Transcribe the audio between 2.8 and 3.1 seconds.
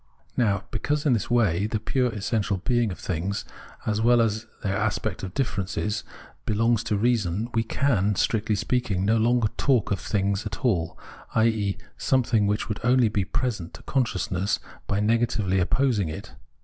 of